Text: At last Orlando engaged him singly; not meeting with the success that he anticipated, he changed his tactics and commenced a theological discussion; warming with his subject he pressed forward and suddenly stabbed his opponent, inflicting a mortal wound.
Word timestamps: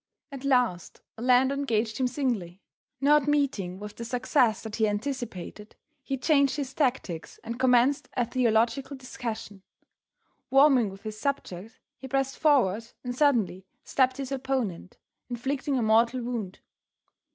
At 0.31 0.43
last 0.43 1.01
Orlando 1.15 1.53
engaged 1.53 1.99
him 1.99 2.07
singly; 2.07 2.59
not 2.99 3.27
meeting 3.27 3.77
with 3.77 3.95
the 3.97 4.03
success 4.03 4.63
that 4.63 4.77
he 4.77 4.87
anticipated, 4.87 5.75
he 6.01 6.17
changed 6.17 6.55
his 6.55 6.73
tactics 6.73 7.39
and 7.43 7.59
commenced 7.59 8.09
a 8.17 8.25
theological 8.25 8.97
discussion; 8.97 9.61
warming 10.49 10.89
with 10.89 11.03
his 11.03 11.19
subject 11.19 11.79
he 11.99 12.07
pressed 12.07 12.39
forward 12.39 12.91
and 13.03 13.15
suddenly 13.15 13.67
stabbed 13.83 14.17
his 14.17 14.31
opponent, 14.31 14.97
inflicting 15.29 15.77
a 15.77 15.83
mortal 15.83 16.23
wound. 16.23 16.61